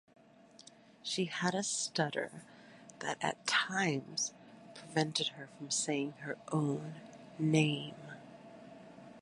[1.03, 2.41] She had a stutter
[3.01, 4.33] that at times
[4.73, 6.95] prevented her from saying her own
[7.37, 7.93] name.